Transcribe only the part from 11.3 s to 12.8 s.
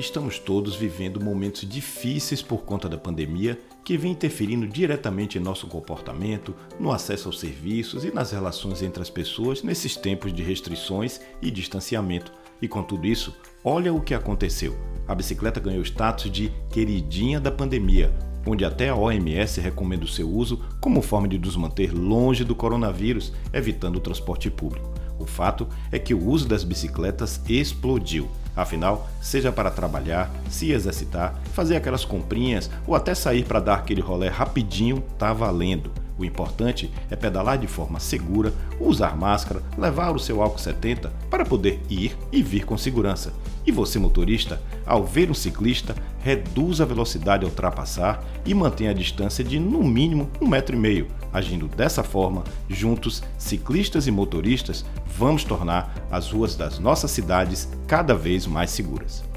e distanciamento. E